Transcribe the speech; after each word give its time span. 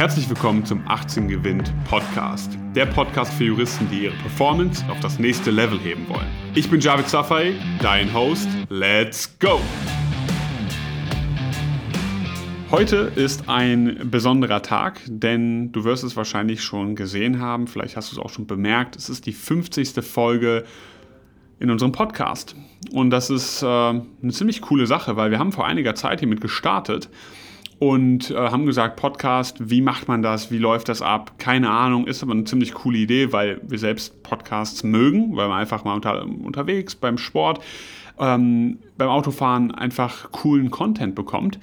Herzlich 0.00 0.30
willkommen 0.30 0.64
zum 0.64 0.82
18 0.88 1.28
Gewinnt 1.28 1.74
Podcast. 1.84 2.56
Der 2.74 2.86
Podcast 2.86 3.34
für 3.34 3.44
Juristen, 3.44 3.86
die 3.90 4.04
ihre 4.04 4.16
Performance 4.16 4.82
auf 4.88 4.98
das 5.00 5.18
nächste 5.18 5.50
Level 5.50 5.78
heben 5.78 6.08
wollen. 6.08 6.26
Ich 6.54 6.70
bin 6.70 6.80
Javid 6.80 7.06
Safai, 7.06 7.52
dein 7.82 8.14
Host. 8.14 8.48
Let's 8.70 9.38
go! 9.38 9.60
Heute 12.70 13.12
ist 13.14 13.50
ein 13.50 14.08
besonderer 14.10 14.62
Tag, 14.62 15.02
denn 15.06 15.70
du 15.70 15.84
wirst 15.84 16.02
es 16.02 16.16
wahrscheinlich 16.16 16.64
schon 16.64 16.96
gesehen 16.96 17.38
haben, 17.38 17.66
vielleicht 17.66 17.98
hast 17.98 18.10
du 18.10 18.16
es 18.16 18.22
auch 18.24 18.30
schon 18.30 18.46
bemerkt. 18.46 18.96
Es 18.96 19.10
ist 19.10 19.26
die 19.26 19.34
50. 19.34 20.02
Folge 20.02 20.64
in 21.58 21.68
unserem 21.68 21.92
Podcast. 21.92 22.56
Und 22.90 23.10
das 23.10 23.28
ist 23.28 23.62
äh, 23.62 23.66
eine 23.66 24.32
ziemlich 24.32 24.62
coole 24.62 24.86
Sache, 24.86 25.16
weil 25.16 25.30
wir 25.30 25.38
haben 25.38 25.52
vor 25.52 25.66
einiger 25.66 25.94
Zeit 25.94 26.20
hiermit 26.20 26.40
gestartet 26.40 27.10
und 27.80 28.30
äh, 28.30 28.34
haben 28.36 28.66
gesagt, 28.66 28.96
Podcast, 28.96 29.70
wie 29.70 29.80
macht 29.80 30.06
man 30.06 30.20
das, 30.20 30.50
wie 30.50 30.58
läuft 30.58 30.90
das 30.90 31.00
ab? 31.00 31.32
Keine 31.38 31.70
Ahnung, 31.70 32.06
ist 32.06 32.22
aber 32.22 32.32
eine 32.32 32.44
ziemlich 32.44 32.74
coole 32.74 32.98
Idee, 32.98 33.32
weil 33.32 33.58
wir 33.62 33.78
selbst 33.78 34.22
Podcasts 34.22 34.84
mögen, 34.84 35.34
weil 35.34 35.48
man 35.48 35.58
einfach 35.58 35.82
mal 35.82 35.94
unter, 35.94 36.22
unterwegs 36.22 36.94
beim 36.94 37.16
Sport, 37.16 37.64
ähm, 38.18 38.80
beim 38.98 39.08
Autofahren 39.08 39.70
einfach 39.70 40.30
coolen 40.30 40.70
Content 40.70 41.14
bekommt. 41.14 41.58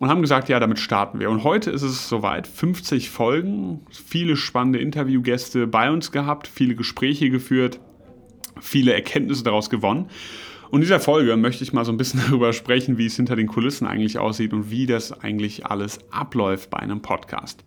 Und 0.00 0.08
haben 0.08 0.20
gesagt, 0.20 0.48
ja, 0.48 0.58
damit 0.58 0.80
starten 0.80 1.20
wir. 1.20 1.30
Und 1.30 1.44
heute 1.44 1.70
ist 1.70 1.82
es 1.82 2.08
soweit, 2.08 2.48
50 2.48 3.08
Folgen, 3.08 3.82
viele 3.88 4.34
spannende 4.34 4.80
Interviewgäste 4.80 5.68
bei 5.68 5.92
uns 5.92 6.10
gehabt, 6.10 6.48
viele 6.48 6.74
Gespräche 6.74 7.30
geführt, 7.30 7.78
viele 8.60 8.92
Erkenntnisse 8.94 9.44
daraus 9.44 9.70
gewonnen. 9.70 10.08
Und 10.72 10.78
in 10.78 10.84
dieser 10.84 11.00
Folge 11.00 11.36
möchte 11.36 11.62
ich 11.62 11.74
mal 11.74 11.84
so 11.84 11.92
ein 11.92 11.98
bisschen 11.98 12.22
darüber 12.26 12.54
sprechen, 12.54 12.96
wie 12.96 13.04
es 13.04 13.14
hinter 13.14 13.36
den 13.36 13.46
Kulissen 13.46 13.86
eigentlich 13.86 14.18
aussieht 14.18 14.54
und 14.54 14.70
wie 14.70 14.86
das 14.86 15.12
eigentlich 15.12 15.66
alles 15.66 15.98
abläuft 16.10 16.70
bei 16.70 16.78
einem 16.78 17.02
Podcast. 17.02 17.62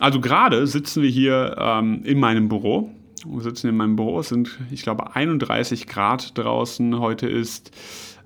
Also 0.00 0.18
gerade 0.18 0.66
sitzen 0.66 1.02
wir 1.02 1.10
hier 1.10 1.54
ähm, 1.58 2.00
in 2.04 2.18
meinem 2.18 2.48
Büro. 2.48 2.90
Wir 3.26 3.42
sitzen 3.42 3.68
in 3.68 3.76
meinem 3.76 3.96
Büro, 3.96 4.18
es 4.20 4.30
sind, 4.30 4.58
ich 4.70 4.82
glaube, 4.82 5.14
31 5.14 5.86
Grad 5.86 6.38
draußen. 6.38 6.98
Heute 6.98 7.26
ist 7.26 7.70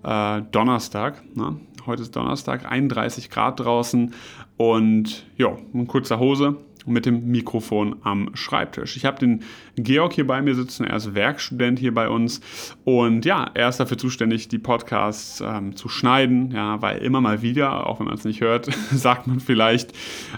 äh, 0.04 0.40
Donnerstag. 0.52 1.24
Ne? 1.34 1.58
Heute 1.84 2.02
ist 2.02 2.14
Donnerstag, 2.14 2.70
31 2.70 3.28
Grad 3.28 3.58
draußen 3.58 4.14
und 4.56 5.26
ja, 5.36 5.56
in 5.74 5.88
kurzer 5.88 6.20
Hose 6.20 6.58
mit 6.86 7.06
dem 7.06 7.30
Mikrofon 7.30 7.96
am 8.02 8.30
Schreibtisch. 8.34 8.96
Ich 8.96 9.04
habe 9.04 9.18
den 9.18 9.42
Georg 9.76 10.12
hier 10.12 10.26
bei 10.26 10.40
mir 10.42 10.54
sitzen, 10.54 10.84
er 10.84 10.96
ist 10.96 11.14
Werkstudent 11.14 11.78
hier 11.78 11.94
bei 11.94 12.08
uns 12.08 12.40
und 12.84 13.24
ja, 13.24 13.50
er 13.54 13.68
ist 13.68 13.78
dafür 13.78 13.98
zuständig, 13.98 14.48
die 14.48 14.58
Podcasts 14.58 15.42
ähm, 15.44 15.76
zu 15.76 15.88
schneiden, 15.88 16.50
ja, 16.52 16.80
weil 16.82 16.98
immer 16.98 17.20
mal 17.20 17.42
wieder, 17.42 17.86
auch 17.86 18.00
wenn 18.00 18.06
man 18.06 18.14
es 18.14 18.24
nicht 18.24 18.40
hört, 18.40 18.66
sagt 18.92 19.26
man 19.26 19.40
vielleicht 19.40 19.92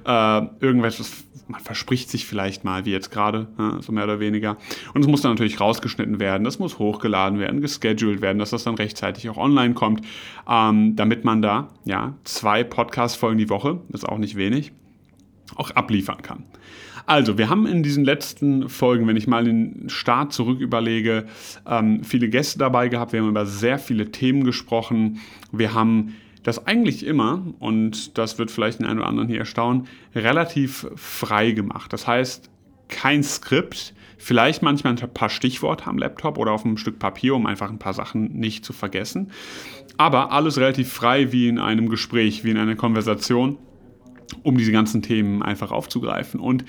äh, 0.04 0.42
irgendwas 0.60 0.98
man 1.48 1.60
verspricht 1.60 2.10
sich 2.10 2.26
vielleicht 2.26 2.64
mal, 2.64 2.84
wie 2.84 2.92
jetzt 2.92 3.10
gerade, 3.10 3.48
ja, 3.58 3.80
so 3.80 3.90
mehr 3.92 4.04
oder 4.04 4.20
weniger. 4.20 4.56
Und 4.94 5.00
es 5.00 5.06
muss 5.08 5.22
dann 5.22 5.32
natürlich 5.32 5.60
rausgeschnitten 5.60 6.20
werden, 6.20 6.44
das 6.44 6.58
muss 6.58 6.78
hochgeladen 6.78 7.38
werden, 7.38 7.60
gescheduled 7.60 8.20
werden, 8.20 8.38
dass 8.38 8.50
das 8.50 8.64
dann 8.64 8.74
rechtzeitig 8.74 9.28
auch 9.30 9.38
online 9.38 9.74
kommt, 9.74 10.02
ähm, 10.48 10.94
damit 10.96 11.24
man 11.24 11.42
da 11.42 11.68
ja 11.84 12.14
zwei 12.24 12.64
Podcast-Folgen 12.64 13.38
die 13.38 13.48
Woche, 13.48 13.80
das 13.88 14.02
ist 14.02 14.08
auch 14.08 14.18
nicht 14.18 14.36
wenig, 14.36 14.72
auch 15.56 15.70
abliefern 15.70 16.22
kann. 16.22 16.44
Also, 17.06 17.38
wir 17.38 17.48
haben 17.48 17.66
in 17.66 17.82
diesen 17.82 18.04
letzten 18.04 18.68
Folgen, 18.68 19.06
wenn 19.06 19.16
ich 19.16 19.26
mal 19.26 19.44
den 19.44 19.88
Start 19.88 20.32
zurück 20.34 20.60
überlege, 20.60 21.24
ähm, 21.66 22.04
viele 22.04 22.28
Gäste 22.28 22.58
dabei 22.58 22.88
gehabt. 22.88 23.12
Wir 23.12 23.20
haben 23.20 23.30
über 23.30 23.46
sehr 23.46 23.78
viele 23.78 24.12
Themen 24.12 24.44
gesprochen. 24.44 25.18
Wir 25.50 25.72
haben 25.72 26.16
das 26.42 26.66
eigentlich 26.66 27.06
immer, 27.06 27.42
und 27.60 28.18
das 28.18 28.38
wird 28.38 28.50
vielleicht 28.50 28.80
den 28.80 28.86
einen 28.86 28.98
oder 28.98 29.08
anderen 29.08 29.28
hier 29.28 29.38
erstaunen, 29.38 29.86
relativ 30.14 30.86
frei 30.96 31.52
gemacht. 31.52 31.92
Das 31.92 32.06
heißt, 32.06 32.50
kein 32.88 33.22
Skript, 33.22 33.94
vielleicht 34.18 34.62
manchmal 34.62 34.94
ein 34.94 35.14
paar 35.14 35.30
Stichworte 35.30 35.86
am 35.86 35.98
Laptop 35.98 36.38
oder 36.38 36.52
auf 36.52 36.64
einem 36.64 36.76
Stück 36.76 36.98
Papier, 36.98 37.34
um 37.34 37.46
einfach 37.46 37.70
ein 37.70 37.78
paar 37.78 37.94
Sachen 37.94 38.38
nicht 38.38 38.64
zu 38.64 38.72
vergessen. 38.72 39.30
Aber 39.96 40.30
alles 40.32 40.58
relativ 40.58 40.92
frei 40.92 41.32
wie 41.32 41.48
in 41.48 41.58
einem 41.58 41.88
Gespräch, 41.88 42.44
wie 42.44 42.50
in 42.50 42.58
einer 42.58 42.76
Konversation 42.76 43.58
um 44.42 44.56
diese 44.56 44.72
ganzen 44.72 45.02
Themen 45.02 45.42
einfach 45.42 45.70
aufzugreifen. 45.72 46.40
Und 46.40 46.64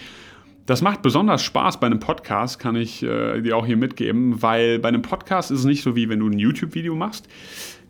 das 0.70 0.84
macht 0.84 1.02
besonders 1.02 1.44
Spaß 1.44 1.80
bei 1.80 1.88
einem 1.88 2.00
Podcast, 2.00 2.60
kann 2.60 2.76
ich 2.76 3.02
äh, 3.02 3.42
dir 3.42 3.58
auch 3.58 3.66
hier 3.66 3.76
mitgeben, 3.78 4.44
weil 4.44 4.78
bei 4.78 4.90
einem 4.90 5.02
Podcast 5.02 5.50
ist 5.50 5.60
es 5.60 5.66
nicht 5.66 5.82
so 5.82 5.96
wie 5.96 6.10
wenn 6.10 6.20
du 6.20 6.28
ein 6.28 6.38
YouTube-Video 6.38 6.96
machst. 6.96 7.28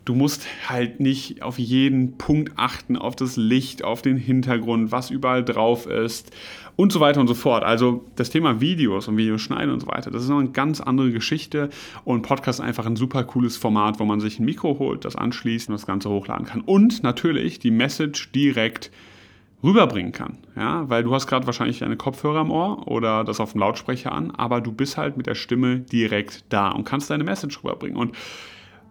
Du 0.06 0.14
musst 0.14 0.46
halt 0.66 0.98
nicht 0.98 1.42
auf 1.42 1.58
jeden 1.58 2.16
Punkt 2.16 2.52
achten, 2.56 2.96
auf 2.96 3.14
das 3.16 3.36
Licht, 3.36 3.84
auf 3.84 4.00
den 4.00 4.16
Hintergrund, 4.16 4.92
was 4.92 5.10
überall 5.10 5.44
drauf 5.44 5.86
ist 5.86 6.32
und 6.74 6.90
so 6.90 7.00
weiter 7.00 7.20
und 7.20 7.28
so 7.28 7.34
fort. 7.34 7.64
Also 7.64 8.06
das 8.16 8.30
Thema 8.30 8.62
Videos 8.62 9.08
und 9.08 9.18
Videoschneiden 9.18 9.70
und 9.70 9.80
so 9.80 9.86
weiter, 9.86 10.10
das 10.10 10.22
ist 10.22 10.30
noch 10.30 10.38
eine 10.38 10.48
ganz 10.48 10.80
andere 10.80 11.12
Geschichte 11.12 11.68
und 12.04 12.22
Podcast 12.22 12.60
ist 12.60 12.64
einfach 12.64 12.86
ein 12.86 12.96
super 12.96 13.24
cooles 13.24 13.58
Format, 13.58 14.00
wo 14.00 14.06
man 14.06 14.20
sich 14.20 14.38
ein 14.38 14.46
Mikro 14.46 14.78
holt, 14.78 15.04
das 15.04 15.16
anschließt 15.16 15.68
und 15.68 15.74
das 15.74 15.86
Ganze 15.86 16.08
hochladen 16.08 16.46
kann. 16.46 16.62
Und 16.62 17.02
natürlich 17.02 17.58
die 17.58 17.70
Message 17.70 18.32
direkt 18.32 18.90
rüberbringen 19.62 20.12
kann. 20.12 20.38
Ja, 20.56 20.88
weil 20.88 21.02
du 21.02 21.14
hast 21.14 21.26
gerade 21.26 21.46
wahrscheinlich 21.46 21.84
eine 21.84 21.96
Kopfhörer 21.96 22.42
im 22.42 22.50
Ohr 22.50 22.86
oder 22.88 23.24
das 23.24 23.40
auf 23.40 23.52
dem 23.52 23.60
Lautsprecher 23.60 24.12
an, 24.12 24.30
aber 24.30 24.60
du 24.60 24.72
bist 24.72 24.96
halt 24.96 25.16
mit 25.16 25.26
der 25.26 25.34
Stimme 25.34 25.80
direkt 25.80 26.44
da 26.48 26.70
und 26.70 26.84
kannst 26.84 27.10
deine 27.10 27.24
Message 27.24 27.62
rüberbringen. 27.62 27.96
Und 27.96 28.16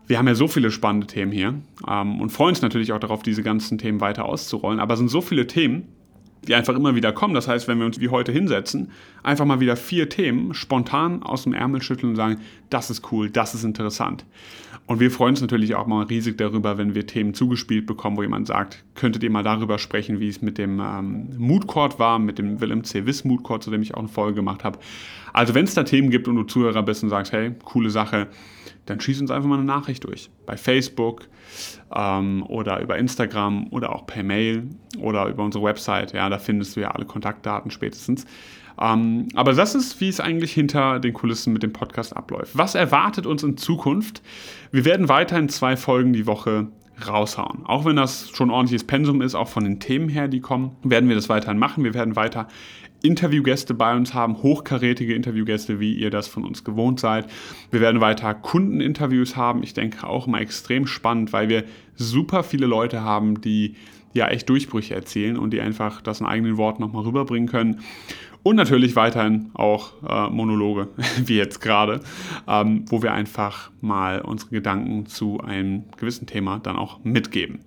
wir 0.08 0.18
haben 0.18 0.28
ja 0.28 0.36
so 0.36 0.48
viele 0.48 0.72
spannende 0.72 1.08
Themen 1.08 1.32
hier 1.32 1.56
ähm, 1.88 2.20
und 2.20 2.32
freuen 2.32 2.50
uns 2.50 2.62
natürlich 2.62 2.94
auch 2.94 3.00
darauf, 3.00 3.22
diese 3.22 3.44
ganzen 3.44 3.78
Themen 3.78 4.02
weiter 4.02 4.26
auszurollen. 4.26 4.80
Aber 4.80 4.94
es 4.94 5.00
sind 5.00 5.10
so 5.10 5.22
viele 5.22 5.48
Themen, 5.48 5.88
die 6.50 6.56
einfach 6.56 6.76
immer 6.76 6.96
wieder 6.96 7.14
kommen. 7.14 7.36
Das 7.36 7.48
heißt, 7.48 7.68
wenn 7.68 7.78
wir 7.78 7.86
uns 7.86 8.00
wie 8.00 8.10
heute 8.10 8.32
hinsetzen, 8.32 8.92
einfach 9.22 9.46
mal 9.46 9.60
wieder 9.60 9.76
vier 9.76 10.10
Themen 10.10 10.56
spontan 10.56 11.22
aus 11.22 11.44
dem 11.44 11.54
Ärmel 11.54 11.82
schütteln 11.84 12.10
und 12.10 12.16
sagen, 12.16 12.42
das 12.72 12.90
ist 12.90 13.12
cool, 13.12 13.30
das 13.30 13.54
ist 13.54 13.64
interessant. 13.64 14.26
Und 14.88 15.00
wir 15.00 15.12
freuen 15.12 15.34
uns 15.34 15.42
natürlich 15.42 15.76
auch 15.76 15.86
mal 15.86 16.06
riesig 16.06 16.40
darüber, 16.40 16.80
wenn 16.80 16.96
wir 16.96 17.06
Themen 17.06 17.36
zugespielt 17.36 17.86
bekommen, 17.86 18.18
wo 18.18 18.24
jemand 18.24 18.48
sagt, 18.48 18.84
könntet 18.96 19.22
ihr 19.22 19.30
mal 19.30 19.44
darüber 19.44 19.78
sprechen, 19.78 20.20
wie 20.20 20.28
es 20.28 20.42
mit 20.42 20.58
dem 20.58 20.80
ähm, 20.80 21.30
Mood 21.38 21.68
Court 21.68 22.00
war, 22.00 22.18
mit 22.18 22.40
dem 22.40 22.60
Willem 22.60 22.84
C. 22.84 23.06
Wiss 23.06 23.24
Mood 23.24 23.44
Court, 23.44 23.62
zu 23.62 23.70
dem 23.70 23.84
ich 23.84 23.94
auch 23.94 24.00
eine 24.00 24.08
Folge 24.08 24.34
gemacht 24.34 24.64
habe. 24.64 24.80
Also 25.32 25.54
wenn 25.54 25.66
es 25.66 25.76
da 25.76 25.84
Themen 25.84 26.10
gibt 26.10 26.28
und 26.28 26.36
du 26.36 26.44
Zuhörer 26.44 26.82
bist 26.82 27.04
und 27.04 27.10
sagst, 27.10 27.32
hey, 27.32 27.52
coole 27.64 27.92
Sache, 27.92 28.30
dann 28.88 29.00
schieß 29.00 29.22
uns 29.22 29.30
einfach 29.30 29.48
mal 29.48 29.58
eine 29.58 29.66
Nachricht 29.66 30.04
durch. 30.04 30.32
Bei 30.48 30.58
Facebook 30.58 31.28
ähm, 31.96 32.44
oder 32.48 32.82
über 32.82 32.98
Instagram 32.98 33.68
oder 33.70 33.94
auch 33.96 34.08
per 34.08 34.24
Mail 34.24 34.68
oder 35.00 35.28
über 35.28 35.44
unsere 35.44 35.64
Website. 35.64 36.14
Ja, 36.14 36.28
da 36.30 36.39
findest 36.40 36.76
du 36.76 36.82
ja 36.82 36.92
alle 36.92 37.06
Kontaktdaten 37.06 37.72
spätestens. 37.72 38.26
Ähm, 38.82 39.28
aber 39.36 39.54
das 39.54 39.76
ist, 39.76 40.00
wie 40.00 40.10
es 40.10 40.20
eigentlich 40.20 40.54
hinter 40.54 41.00
den 41.00 41.14
Kulissen 41.14 41.54
mit 41.54 41.64
dem 41.64 41.74
Podcast 41.74 42.16
abläuft. 42.16 42.58
Was 42.58 42.76
erwartet 42.76 43.26
uns 43.26 43.44
in 43.44 43.58
Zukunft? 43.58 44.22
Wir 44.72 44.86
werden 44.86 45.10
weiterhin 45.10 45.50
zwei 45.50 45.76
Folgen 45.76 46.14
die 46.14 46.26
Woche 46.26 46.68
raushauen. 47.08 47.66
Auch 47.66 47.86
wenn 47.86 47.96
das 47.96 48.30
schon 48.30 48.50
ordentliches 48.50 48.86
Pensum 48.86 49.22
ist, 49.22 49.36
auch 49.36 49.48
von 49.48 49.64
den 49.64 49.80
Themen 49.80 50.10
her, 50.10 50.28
die 50.28 50.40
kommen, 50.40 50.76
werden 50.84 51.10
wir 51.10 51.16
das 51.16 51.30
weiterhin 51.30 51.58
machen. 51.58 51.84
Wir 51.84 51.94
werden 51.94 52.16
weiter 52.16 52.48
Interviewgäste 53.02 53.74
bei 53.74 53.96
uns 53.96 54.14
haben, 54.14 54.44
hochkarätige 54.44 55.14
Interviewgäste, 55.14 55.80
wie 55.80 55.94
ihr 55.94 56.10
das 56.10 56.28
von 56.28 56.44
uns 56.44 56.64
gewohnt 56.64 57.00
seid. 57.00 57.28
Wir 57.72 57.80
werden 57.80 58.02
weiter 58.02 58.34
Kundeninterviews 58.34 59.36
haben. 59.38 59.64
Ich 59.64 59.74
denke 59.74 60.06
auch 60.06 60.28
immer 60.28 60.42
extrem 60.42 60.86
spannend, 60.86 61.32
weil 61.32 61.48
wir 61.48 61.64
super 61.96 62.44
viele 62.44 62.66
Leute 62.66 63.02
haben, 63.02 63.40
die 63.40 63.76
ja 64.14 64.28
echt 64.28 64.50
Durchbrüche 64.50 64.96
erzählen 64.96 65.38
und 65.38 65.52
die 65.52 65.62
einfach 65.62 66.02
das 66.02 66.20
in 66.20 66.26
eigenen 66.26 66.58
Worten 66.58 66.82
nochmal 66.82 67.04
rüberbringen 67.04 67.48
können. 67.48 67.80
Und 68.42 68.56
natürlich 68.56 68.96
weiterhin 68.96 69.52
auch 69.54 69.92
äh, 70.08 70.30
Monologe, 70.30 70.88
wie 71.26 71.36
jetzt 71.36 71.60
gerade, 71.60 72.02
ähm, 72.48 72.86
wo 72.88 73.04
wir 73.04 73.14
einfach 73.14 73.70
mal 73.82 74.22
unsere 74.22 74.52
Gedanken 74.52 75.06
zu 75.06 75.40
einem 75.42 75.84
gewissen 75.98 76.26
Thema 76.26 76.60
dann 76.60 76.78
auch 76.78 77.04
mitgeben. 77.04 77.60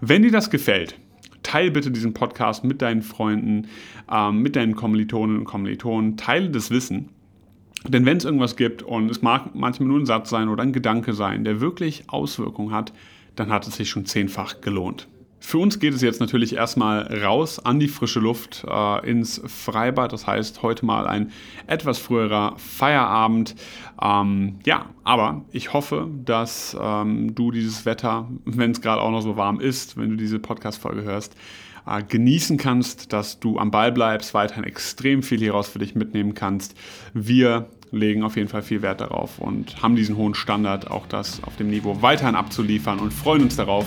Wenn 0.00 0.22
dir 0.22 0.30
das 0.30 0.50
gefällt, 0.50 0.98
teile 1.42 1.72
bitte 1.72 1.90
diesen 1.90 2.14
Podcast 2.14 2.62
mit 2.62 2.82
deinen 2.82 3.02
Freunden, 3.02 3.68
ähm, 4.10 4.42
mit 4.42 4.54
deinen 4.54 4.76
Kommilitonen 4.76 5.38
und 5.38 5.44
Kommilitonen, 5.44 6.16
teile 6.16 6.50
das 6.50 6.70
Wissen. 6.70 7.08
Denn 7.88 8.06
wenn 8.06 8.16
es 8.16 8.24
irgendwas 8.24 8.56
gibt 8.56 8.82
und 8.82 9.10
es 9.10 9.22
mag 9.22 9.54
manchmal 9.54 9.88
nur 9.88 9.98
ein 9.98 10.06
Satz 10.06 10.30
sein 10.30 10.48
oder 10.48 10.62
ein 10.62 10.72
Gedanke 10.72 11.14
sein, 11.14 11.42
der 11.42 11.60
wirklich 11.60 12.04
Auswirkungen 12.08 12.72
hat, 12.72 12.92
dann 13.34 13.50
hat 13.50 13.66
es 13.66 13.74
sich 13.74 13.90
schon 13.90 14.06
zehnfach 14.06 14.60
gelohnt. 14.60 15.08
Für 15.44 15.58
uns 15.58 15.80
geht 15.80 15.92
es 15.92 16.02
jetzt 16.02 16.20
natürlich 16.20 16.54
erstmal 16.54 17.02
raus 17.20 17.58
an 17.58 17.80
die 17.80 17.88
frische 17.88 18.20
Luft 18.20 18.64
äh, 18.66 19.10
ins 19.10 19.42
Freibad. 19.44 20.12
Das 20.12 20.24
heißt, 20.24 20.62
heute 20.62 20.86
mal 20.86 21.08
ein 21.08 21.32
etwas 21.66 21.98
früherer 21.98 22.54
Feierabend. 22.58 23.56
Ähm, 24.00 24.60
ja, 24.64 24.86
aber 25.02 25.44
ich 25.50 25.72
hoffe, 25.72 26.08
dass 26.24 26.76
ähm, 26.80 27.34
du 27.34 27.50
dieses 27.50 27.84
Wetter, 27.84 28.28
wenn 28.44 28.70
es 28.70 28.80
gerade 28.80 29.02
auch 29.02 29.10
noch 29.10 29.20
so 29.20 29.36
warm 29.36 29.58
ist, 29.58 29.96
wenn 29.96 30.10
du 30.10 30.16
diese 30.16 30.38
Podcast-Folge 30.38 31.02
hörst, 31.02 31.34
äh, 31.86 32.04
genießen 32.04 32.56
kannst, 32.56 33.12
dass 33.12 33.40
du 33.40 33.58
am 33.58 33.72
Ball 33.72 33.90
bleibst, 33.90 34.34
weiterhin 34.34 34.62
extrem 34.62 35.24
viel 35.24 35.40
hieraus 35.40 35.68
für 35.68 35.80
dich 35.80 35.96
mitnehmen 35.96 36.34
kannst. 36.34 36.76
Wir 37.14 37.68
legen 37.90 38.22
auf 38.22 38.36
jeden 38.36 38.48
Fall 38.48 38.62
viel 38.62 38.80
Wert 38.80 39.00
darauf 39.00 39.40
und 39.40 39.82
haben 39.82 39.96
diesen 39.96 40.16
hohen 40.16 40.34
Standard, 40.34 40.88
auch 40.88 41.08
das 41.08 41.42
auf 41.42 41.56
dem 41.56 41.68
Niveau 41.68 42.00
weiterhin 42.00 42.36
abzuliefern 42.36 43.00
und 43.00 43.12
freuen 43.12 43.42
uns 43.42 43.56
darauf, 43.56 43.86